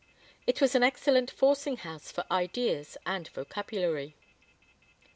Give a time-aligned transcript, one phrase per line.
[0.47, 4.15] It was an excellent forcing house for ideas and vocabulary.